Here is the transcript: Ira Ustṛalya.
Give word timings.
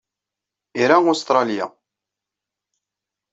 Ira 0.81 0.97
Ustṛalya. 1.11 1.65